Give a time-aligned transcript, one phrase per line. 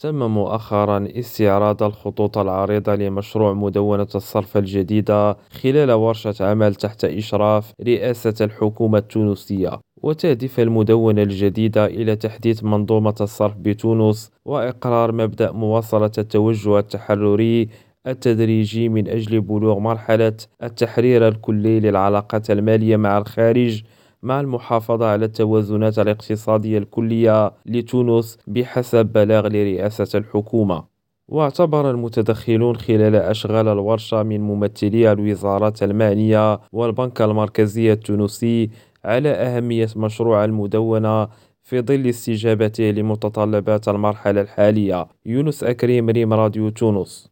[0.00, 8.34] تم مؤخرا استعراض الخطوط العريضة لمشروع مدونة الصرف الجديدة خلال ورشة عمل تحت إشراف رئاسة
[8.40, 17.68] الحكومة التونسية وتهدف المدونة الجديدة إلى تحديث منظومة الصرف بتونس وإقرار مبدأ مواصلة التوجه التحرري
[18.06, 23.82] التدريجي من أجل بلوغ مرحلة التحرير الكلي للعلاقات المالية مع الخارج
[24.22, 30.84] مع المحافظة على التوازنات الاقتصادية الكلية لتونس بحسب بلاغ لرئاسة الحكومة.
[31.28, 38.70] واعتبر المتدخلون خلال أشغال الورشة من ممثلي الوزارات المعنية والبنك المركزي التونسي
[39.04, 41.28] على أهمية مشروع المدونة
[41.62, 45.06] في ظل استجابته لمتطلبات المرحلة الحالية.
[45.26, 47.26] يونس أكريم ريم راديو تونس.